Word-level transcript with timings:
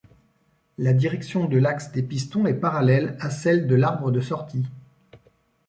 La 0.79 0.93
direction 0.93 1.45
de 1.45 1.59
l'axe 1.59 1.91
des 1.91 2.01
pistons 2.01 2.47
est 2.47 2.55
parallèle 2.55 3.15
à 3.19 3.29
celle 3.29 3.67
de 3.67 3.75
l'arbre 3.75 4.09
de 4.09 4.19
sortie. 4.19 4.65